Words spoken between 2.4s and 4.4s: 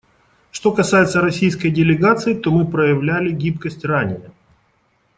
мы проявляли гибкость ранее.